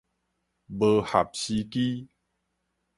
[0.67, 2.09] 無合時機